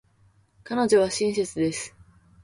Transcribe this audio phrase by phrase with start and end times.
[0.63, 1.95] 彼女は親切です。